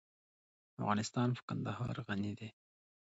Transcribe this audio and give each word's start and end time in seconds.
افغانستان 0.81 1.29
په 1.35 1.41
کندهار 1.49 1.95
غني 2.07 2.31
دی. 2.39 2.49